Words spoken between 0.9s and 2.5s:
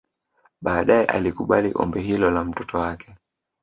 alikubali ombi hilo la